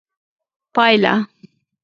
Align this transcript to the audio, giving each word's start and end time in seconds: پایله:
پایله: 0.73 1.13